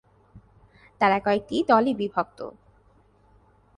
তারা 1.01 1.17
কয়েকটি 1.19 1.55
দলে 1.69 1.91
বিভক্ত। 1.93 2.39